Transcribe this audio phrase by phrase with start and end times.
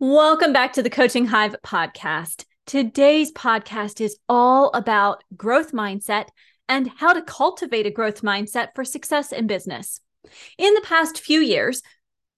[0.00, 2.46] Welcome back to the Coaching Hive podcast.
[2.66, 6.26] Today's podcast is all about growth mindset
[6.68, 10.00] and how to cultivate a growth mindset for success in business.
[10.58, 11.80] In the past few years,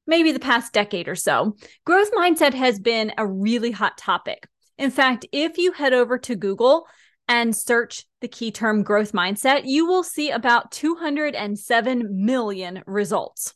[0.07, 1.57] maybe the past decade or so,
[1.87, 4.47] growth mindset has been a really hot topic.
[4.77, 6.87] In fact, if you head over to Google
[7.27, 13.55] and search the key term growth mindset, you will see about 207 million results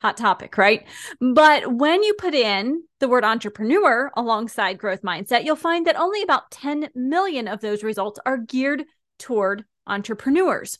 [0.00, 0.86] hot topic, right?
[1.20, 6.22] But when you put in the word entrepreneur alongside growth mindset, you'll find that only
[6.22, 8.84] about 10 million of those results are geared
[9.18, 10.78] toward entrepreneurs.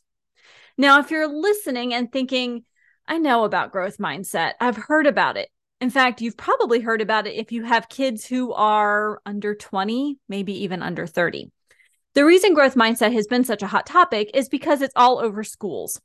[0.79, 2.65] Now, if you're listening and thinking,
[3.07, 5.49] I know about growth mindset, I've heard about it.
[5.81, 10.19] In fact, you've probably heard about it if you have kids who are under 20,
[10.29, 11.51] maybe even under 30.
[12.15, 15.45] The reason growth mindset has been such a hot topic is because it's all over
[15.45, 16.01] schools.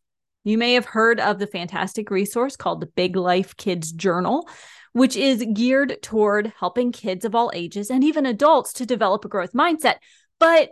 [0.45, 4.47] You may have heard of the fantastic resource called the Big Life Kids Journal,
[4.93, 9.27] which is geared toward helping kids of all ages and even adults to develop a
[9.27, 9.95] growth mindset.
[10.39, 10.69] But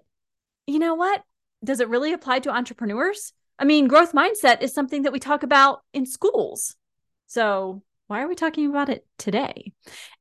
[0.67, 1.23] you know what?
[1.63, 3.33] Does it really apply to entrepreneurs?
[3.57, 6.75] I mean, growth mindset is something that we talk about in schools.
[7.25, 9.73] So, why are we talking about it today?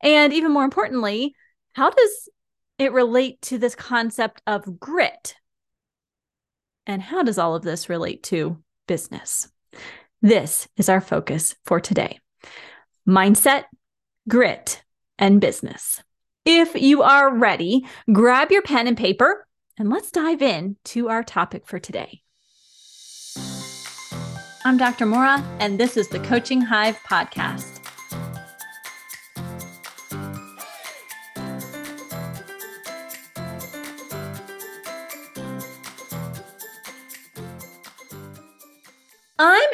[0.02, 1.34] And even more importantly,
[1.74, 2.28] how does
[2.78, 5.34] it relate to this concept of grit?
[6.86, 9.48] And how does all of this relate to business.
[10.20, 12.20] This is our focus for today
[13.08, 13.64] mindset,
[14.28, 14.82] grit,
[15.18, 16.02] and business.
[16.44, 19.46] If you are ready, grab your pen and paper
[19.78, 22.22] and let's dive in to our topic for today.
[24.64, 25.06] I'm Dr.
[25.06, 27.81] Mora, and this is the Coaching Hive podcast.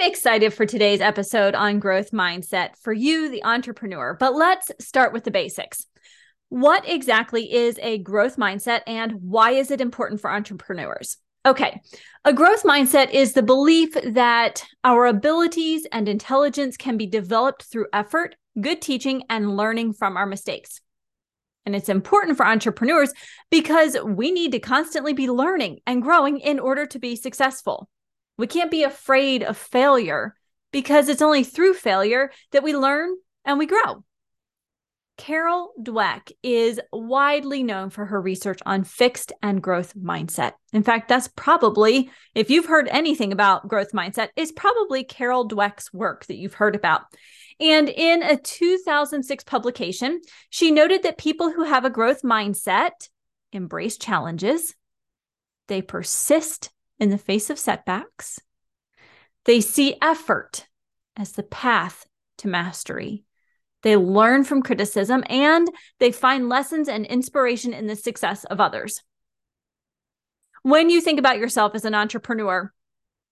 [0.09, 4.17] Excited for today's episode on growth mindset for you, the entrepreneur.
[4.19, 5.85] But let's start with the basics.
[6.49, 11.19] What exactly is a growth mindset and why is it important for entrepreneurs?
[11.45, 11.83] Okay,
[12.25, 17.89] a growth mindset is the belief that our abilities and intelligence can be developed through
[17.93, 20.81] effort, good teaching, and learning from our mistakes.
[21.67, 23.13] And it's important for entrepreneurs
[23.51, 27.91] because we need to constantly be learning and growing in order to be successful.
[28.39, 30.35] We can't be afraid of failure
[30.73, 33.11] because it's only through failure that we learn
[33.45, 34.05] and we grow.
[35.19, 40.53] Carol Dweck is widely known for her research on fixed and growth mindset.
[40.73, 45.93] In fact, that's probably, if you've heard anything about growth mindset, it's probably Carol Dweck's
[45.93, 47.03] work that you've heard about.
[47.59, 53.09] And in a 2006 publication, she noted that people who have a growth mindset
[53.53, 54.77] embrace challenges,
[55.67, 58.39] they persist in the face of setbacks.
[59.45, 60.67] They see effort
[61.17, 62.07] as the path
[62.39, 63.25] to mastery.
[63.83, 65.69] They learn from criticism and
[66.01, 69.03] they find lessons and inspiration in the success of others.
[70.63, 72.73] When you think about yourself as an entrepreneur,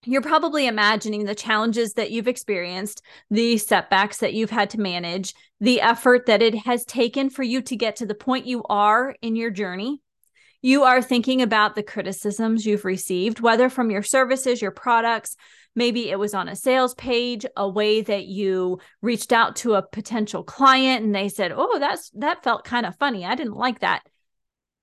[0.05, 5.35] you're probably imagining the challenges that you've experienced, the setbacks that you've had to manage,
[5.61, 9.17] the effort that it has taken for you to get to the point you are
[9.21, 10.01] in your journey.
[10.67, 15.37] You are thinking about the criticisms you've received, whether from your services, your products,
[15.77, 19.87] maybe it was on a sales page, a way that you reached out to a
[19.87, 23.25] potential client and they said, "Oh, that's that felt kind of funny.
[23.25, 24.03] I didn't like that."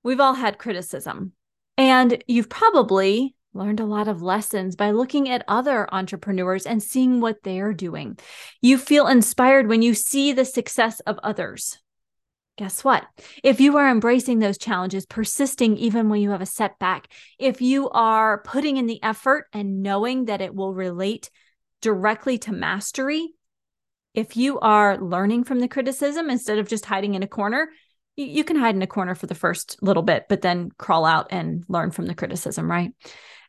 [0.04, 1.34] We've all had criticism.
[1.78, 7.20] And you've probably learned a lot of lessons by looking at other entrepreneurs and seeing
[7.20, 8.18] what they're doing.
[8.62, 11.83] You feel inspired when you see the success of others.
[12.58, 13.04] Guess what?
[13.44, 17.08] If you are embracing those challenges, persisting even when you have a setback,
[17.40, 21.32] if you are putting in the effort and knowing that it will relate
[21.82, 23.30] directly to mastery,
[24.14, 27.70] if you are learning from the criticism instead of just hiding in a corner,
[28.16, 31.28] you, can hide in a corner for the first little bit, but then crawl out
[31.32, 32.92] and learn from the criticism, right?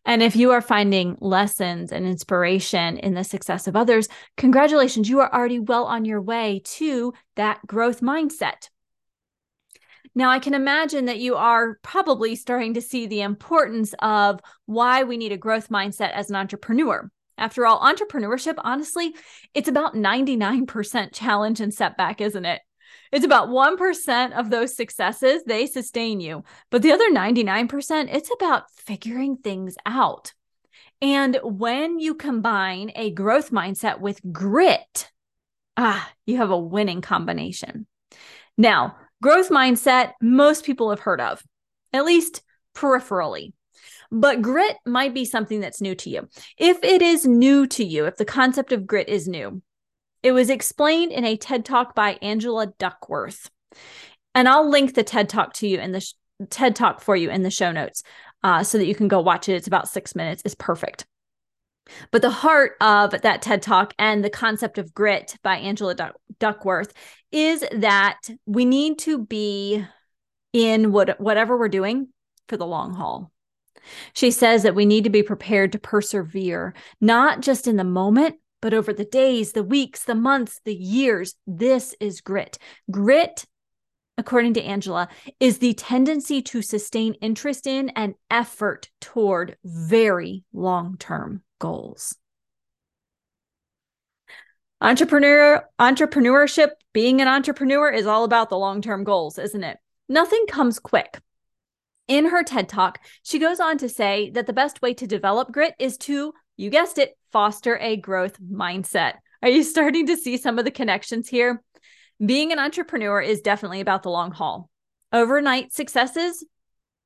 [0.07, 5.21] And if you are finding lessons and inspiration in the success of others, congratulations, you
[5.21, 8.69] are already well on your way to that growth mindset.
[10.15, 15.03] Now, I can imagine that you are probably starting to see the importance of why
[15.03, 17.11] we need a growth mindset as an entrepreneur.
[17.37, 19.15] After all, entrepreneurship, honestly,
[19.55, 22.61] it's about 99% challenge and setback, isn't it?
[23.11, 26.45] It's about 1% of those successes, they sustain you.
[26.71, 30.33] But the other 99%, it's about figuring things out.
[31.03, 35.11] And when you combine a growth mindset with grit,
[35.77, 37.87] ah, you have a winning combination.
[38.57, 41.43] Now, Growth mindset, most people have heard of,
[41.95, 42.43] at least
[42.75, 43.55] peripherally.
[44.13, 46.29] But grit might be something that's new to you.
[46.59, 49.63] If it is new to you, if the concept of grit is new,
[50.23, 53.49] it was explained in a TED talk by Angela Duckworth.
[54.35, 56.13] And I'll link the TED Talk to you in the sh-
[56.51, 58.03] TED Talk for you in the show notes
[58.43, 59.55] uh, so that you can go watch it.
[59.55, 60.43] It's about six minutes.
[60.45, 61.07] It's perfect.
[62.11, 66.93] But the heart of that TED Talk and the concept of grit by Angela Duckworth
[67.31, 69.85] is that we need to be
[70.53, 72.09] in what, whatever we're doing
[72.49, 73.31] for the long haul.
[74.15, 78.37] She says that we need to be prepared to persevere, not just in the moment,
[78.63, 81.35] but over the days, the weeks, the months, the years.
[81.47, 82.57] This is grit.
[82.91, 83.45] Grit,
[84.17, 85.09] according to Angela,
[85.39, 92.15] is the tendency to sustain interest in and effort toward very long term goals.
[94.83, 99.79] Entrepreneur entrepreneurship, being an entrepreneur is all about the long-term goals, isn't it?
[100.07, 101.19] Nothing comes quick.
[102.07, 105.53] In her TED Talk, she goes on to say that the best way to develop
[105.53, 109.15] grit is to, you guessed it, foster a growth mindset.
[109.43, 111.63] Are you starting to see some of the connections here?
[112.25, 114.69] Being an entrepreneur is definitely about the long haul.
[115.15, 116.45] Overnight successes,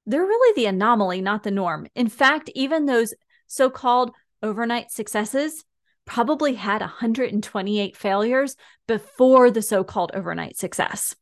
[0.04, 1.86] they're really the anomaly, not the norm.
[1.94, 3.14] In fact, even those
[3.46, 4.10] so called
[4.42, 5.64] overnight successes
[6.04, 8.56] probably had 128 failures
[8.86, 11.14] before the so called overnight success.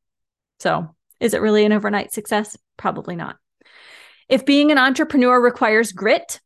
[0.60, 2.56] So, is it really an overnight success?
[2.76, 3.36] Probably not.
[4.28, 6.40] If being an entrepreneur requires grit,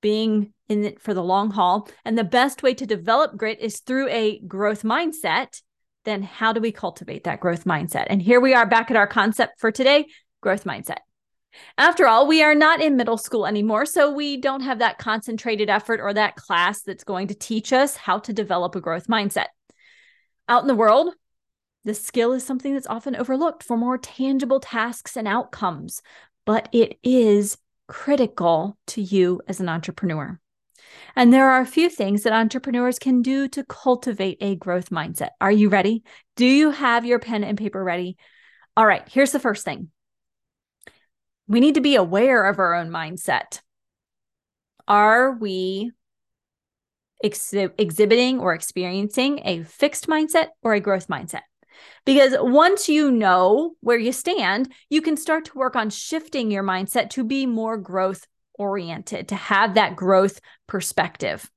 [0.00, 3.80] being in it for the long haul, and the best way to develop grit is
[3.80, 5.60] through a growth mindset,
[6.04, 8.06] then how do we cultivate that growth mindset?
[8.08, 10.06] And here we are back at our concept for today
[10.40, 10.98] growth mindset.
[11.78, 15.70] After all, we are not in middle school anymore, so we don't have that concentrated
[15.70, 19.46] effort or that class that's going to teach us how to develop a growth mindset.
[20.48, 21.14] Out in the world,
[21.84, 26.02] the skill is something that's often overlooked for more tangible tasks and outcomes,
[26.44, 27.58] but it is
[27.88, 30.40] critical to you as an entrepreneur.
[31.14, 35.30] And there are a few things that entrepreneurs can do to cultivate a growth mindset.
[35.40, 36.02] Are you ready?
[36.36, 38.16] Do you have your pen and paper ready?
[38.76, 39.90] All right, here's the first thing
[41.48, 43.60] we need to be aware of our own mindset.
[44.88, 45.92] Are we
[47.22, 51.42] ex- exhibiting or experiencing a fixed mindset or a growth mindset?
[52.04, 56.62] Because once you know where you stand, you can start to work on shifting your
[56.62, 61.50] mindset to be more growth oriented, to have that growth perspective,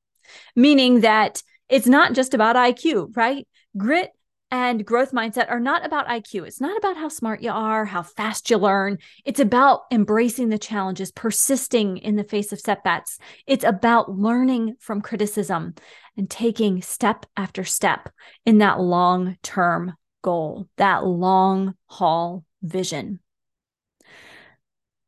[0.56, 3.48] meaning that it's not just about IQ, right?
[3.78, 4.12] Grit
[4.52, 6.48] and growth mindset are not about IQ.
[6.48, 8.98] It's not about how smart you are, how fast you learn.
[9.24, 13.20] It's about embracing the challenges, persisting in the face of setbacks.
[13.46, 15.76] It's about learning from criticism
[16.18, 18.10] and taking step after step
[18.46, 19.94] in that long term
[20.24, 23.20] goal, that long haul vision.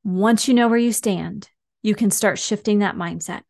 [0.04, 1.50] Once you know where you stand,
[1.82, 3.42] you can start shifting that mindset.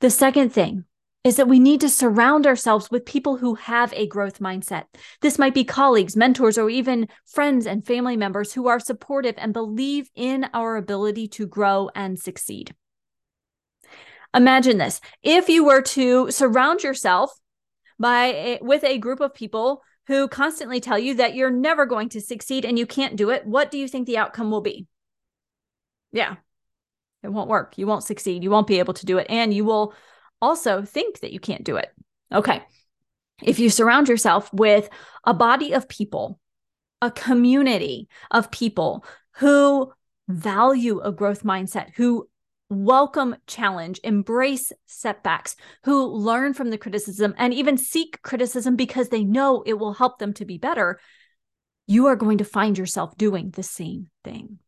[0.00, 0.84] The second thing
[1.28, 4.84] is that we need to surround ourselves with people who have a growth mindset.
[5.20, 9.52] This might be colleagues, mentors, or even friends and family members who are supportive and
[9.52, 12.74] believe in our ability to grow and succeed.
[14.34, 17.30] Imagine this if you were to surround yourself
[17.98, 22.22] by with a group of people who constantly tell you that you're never going to
[22.22, 24.86] succeed and you can't do it, what do you think the outcome will be?
[26.10, 26.36] Yeah,
[27.22, 27.76] it won't work.
[27.76, 28.42] You won't succeed.
[28.42, 29.26] You won't be able to do it.
[29.28, 29.92] And you will
[30.40, 31.90] also think that you can't do it.
[32.32, 32.62] Okay.
[33.42, 34.88] If you surround yourself with
[35.24, 36.40] a body of people,
[37.00, 39.04] a community of people
[39.36, 39.92] who
[40.28, 42.28] value a growth mindset, who
[42.70, 49.24] welcome challenge, embrace setbacks, who learn from the criticism and even seek criticism because they
[49.24, 51.00] know it will help them to be better,
[51.86, 54.58] you are going to find yourself doing the same thing.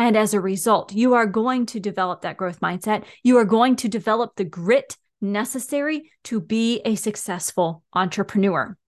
[0.00, 3.04] And as a result, you are going to develop that growth mindset.
[3.22, 8.78] You are going to develop the grit necessary to be a successful entrepreneur.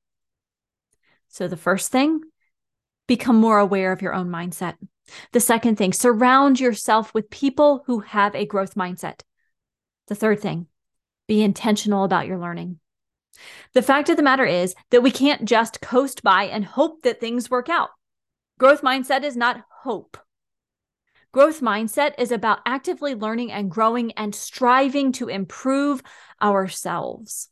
[1.29, 2.23] So, the first thing,
[3.07, 4.77] become more aware of your own mindset.
[5.33, 9.21] The second thing, surround yourself with people who have a growth mindset.
[10.09, 10.67] The third thing,
[11.29, 12.81] be intentional about your learning.
[13.75, 17.21] The fact of the matter is that we can't just coast by and hope that
[17.21, 17.91] things work out.
[18.59, 20.17] Growth mindset is not hope.
[21.33, 26.03] Growth mindset is about actively learning and growing and striving to improve
[26.43, 27.49] ourselves.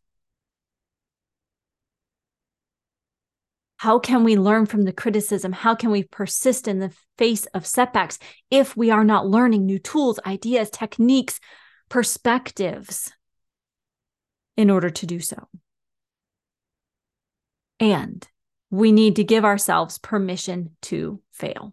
[3.78, 5.52] How can we learn from the criticism?
[5.52, 8.18] How can we persist in the face of setbacks
[8.50, 11.40] if we are not learning new tools, ideas, techniques,
[11.88, 13.10] perspectives
[14.58, 15.48] in order to do so?
[17.78, 18.28] And
[18.68, 21.72] we need to give ourselves permission to fail.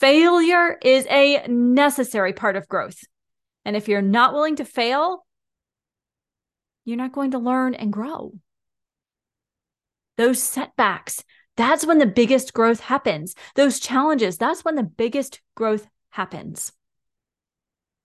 [0.00, 3.04] Failure is a necessary part of growth.
[3.66, 5.26] And if you're not willing to fail,
[6.86, 8.32] you're not going to learn and grow.
[10.16, 11.22] Those setbacks,
[11.56, 13.34] That's when the biggest growth happens.
[13.54, 16.72] Those challenges, that's when the biggest growth happens.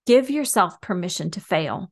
[0.06, 1.92] Give yourself permission to fail.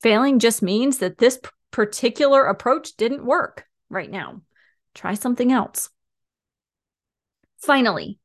[0.00, 1.38] Failing just means that this
[1.70, 4.40] particular approach didn't work right now.
[4.94, 5.90] Try something else.
[7.66, 8.18] Finally,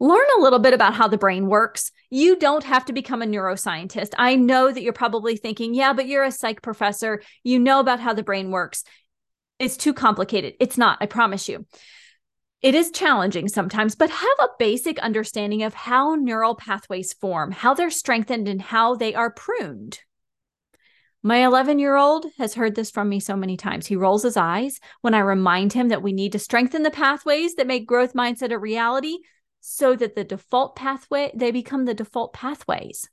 [0.00, 1.90] learn a little bit about how the brain works.
[2.10, 4.10] You don't have to become a neuroscientist.
[4.16, 7.22] I know that you're probably thinking, yeah, but you're a psych professor.
[7.42, 8.84] You know about how the brain works.
[9.58, 10.54] It's too complicated.
[10.60, 11.66] It's not, I promise you.
[12.62, 17.74] It is challenging sometimes, but have a basic understanding of how neural pathways form, how
[17.74, 20.00] they're strengthened, and how they are pruned.
[21.22, 23.86] My 11 year old has heard this from me so many times.
[23.86, 27.56] He rolls his eyes when I remind him that we need to strengthen the pathways
[27.56, 29.18] that make growth mindset a reality
[29.60, 33.08] so that the default pathway, they become the default pathways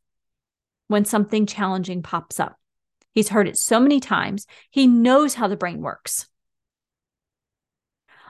[0.88, 2.60] when something challenging pops up.
[3.14, 4.46] He's heard it so many times.
[4.70, 6.28] He knows how the brain works.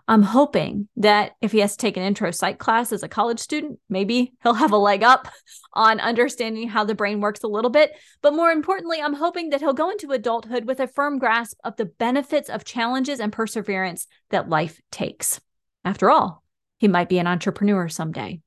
[0.07, 3.39] I'm hoping that if he has to take an intro psych class as a college
[3.39, 5.29] student, maybe he'll have a leg up
[5.74, 7.93] on understanding how the brain works a little bit.
[8.22, 11.77] But more importantly, I'm hoping that he'll go into adulthood with a firm grasp of
[11.77, 15.39] the benefits of challenges and perseverance that life takes.
[15.86, 16.43] After all,
[16.79, 18.41] he might be an entrepreneur someday.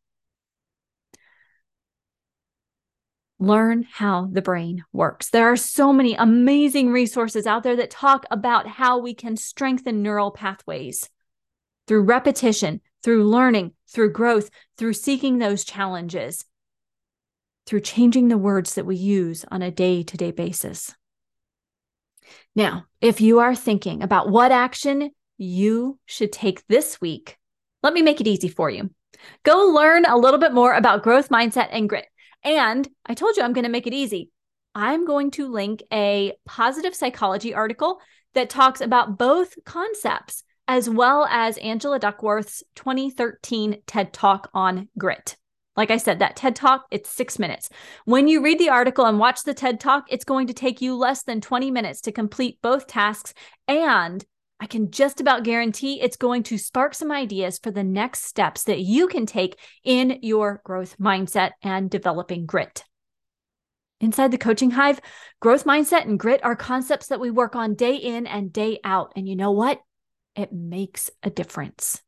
[3.38, 5.30] Learn how the brain works.
[5.30, 10.02] There are so many amazing resources out there that talk about how we can strengthen
[10.02, 11.08] neural pathways
[11.86, 16.44] through repetition, through learning, through growth, through seeking those challenges,
[17.66, 20.94] through changing the words that we use on a day to day basis.
[22.54, 27.36] Now, if you are thinking about what action you should take this week,
[27.82, 28.90] let me make it easy for you.
[29.42, 32.06] Go learn a little bit more about growth mindset and grit.
[32.42, 34.30] And I told you I'm going to make it easy.
[34.74, 38.00] I'm going to link a positive psychology article
[38.34, 45.36] that talks about both concepts as well as Angela Duckworth's 2013 TED Talk on grit.
[45.76, 47.68] Like I said, that TED Talk, it's six minutes.
[48.06, 50.96] When you read the article and watch the TED Talk, it's going to take you
[50.96, 53.34] less than 20 minutes to complete both tasks.
[53.68, 54.24] And
[54.58, 58.64] I can just about guarantee it's going to spark some ideas for the next steps
[58.64, 62.82] that you can take in your growth mindset and developing grit.
[64.00, 65.00] Inside the coaching hive,
[65.40, 69.12] growth mindset and grit are concepts that we work on day in and day out.
[69.14, 69.80] And you know what?
[70.36, 72.02] It makes a difference.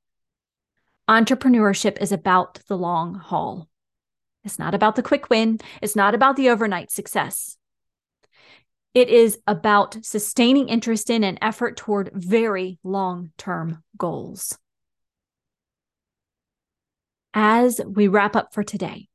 [1.08, 3.68] Entrepreneurship is about the long haul.
[4.44, 7.56] It's not about the quick win, it's not about the overnight success.
[8.94, 14.58] It is about sustaining interest in and effort toward very long term goals.
[17.34, 19.08] As we wrap up for today,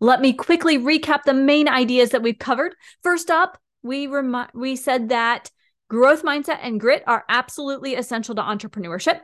[0.00, 2.74] let me quickly recap the main ideas that we've covered.
[3.02, 5.50] First up, we rem- we said that
[5.88, 9.20] Growth mindset and grit are absolutely essential to entrepreneurship.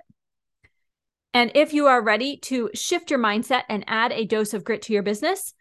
[1.35, 4.83] And if you are ready to shift your mindset and add a dose of grit
[4.83, 5.55] to your business,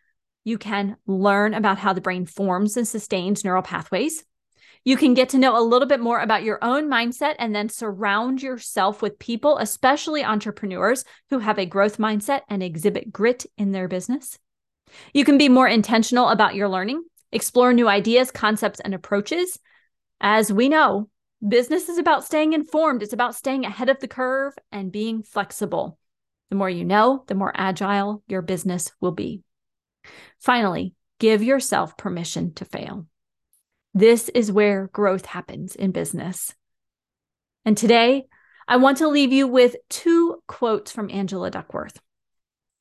[0.43, 4.23] you can learn about how the brain forms and sustains neural pathways.
[4.83, 7.69] You can get to know a little bit more about your own mindset and then
[7.69, 13.71] surround yourself with people, especially entrepreneurs who have a growth mindset and exhibit grit in
[13.71, 14.37] their business.
[15.13, 19.57] You can be more intentional about your learning, explore new ideas, concepts, and approaches,
[20.21, 21.09] as we know,
[21.45, 25.97] business is about staying informed, it's about staying ahead of the curve and being flexible.
[26.51, 29.41] The more you know, the more agile your business will be.
[30.39, 33.07] Finally, give yourself permission to fail.
[33.95, 36.53] This is where growth happens in business.
[37.65, 38.25] And today,
[38.67, 41.99] I want to leave you with two quotes from Angela Duckworth.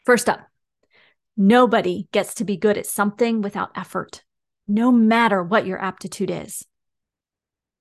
[0.05, 0.41] First up,
[1.37, 4.23] nobody gets to be good at something without effort,
[4.69, 6.65] no matter what your aptitude is.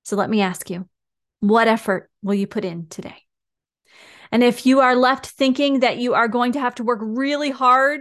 [0.02, 0.88] So let me ask you,
[1.40, 3.16] what effort will you put in today?
[4.32, 7.50] And if you are left thinking that you are going to have to work really
[7.50, 8.00] hard,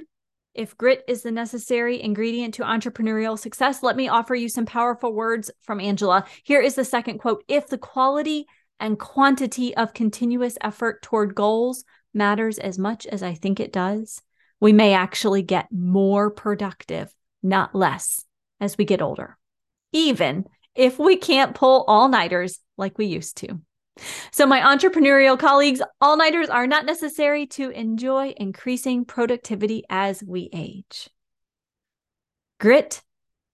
[0.53, 5.13] if grit is the necessary ingredient to entrepreneurial success, let me offer you some powerful
[5.13, 6.25] words from Angela.
[6.43, 8.45] Here is the second quote If the quality
[8.79, 14.21] and quantity of continuous effort toward goals matters as much as I think it does,
[14.59, 18.25] we may actually get more productive, not less,
[18.59, 19.37] as we get older,
[19.93, 20.45] even
[20.79, 23.59] if we can't pull all nighters like we used to.
[24.31, 30.49] So, my entrepreneurial colleagues, all nighters are not necessary to enjoy increasing productivity as we
[30.53, 31.09] age.
[32.61, 33.01] Grit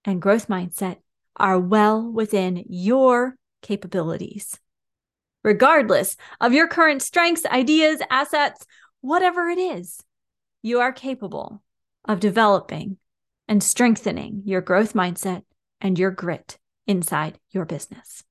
[0.05, 0.98] and growth mindset
[1.36, 4.60] are well within your capabilities.
[5.44, 8.67] Regardless of your current strengths, ideas, assets,
[9.01, 10.00] whatever it is,
[10.62, 11.63] you are capable
[12.08, 12.98] of developing
[13.48, 15.41] and strengthening your growth mindset
[15.82, 18.24] and your grit inside your business.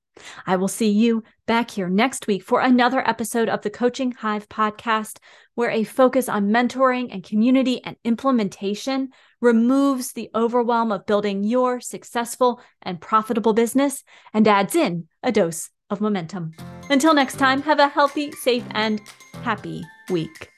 [0.47, 4.49] I will see you back here next week for another episode of the Coaching Hive
[4.49, 5.19] podcast,
[5.55, 11.81] where a focus on mentoring and community and implementation removes the overwhelm of building your
[11.81, 16.53] successful and profitable business and adds in a dose of momentum.
[16.91, 19.01] Until next time, have a healthy, safe, and
[19.43, 20.51] happy week.